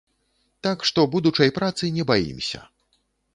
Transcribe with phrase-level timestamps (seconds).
[0.67, 2.63] Так што будучай працы не баімся.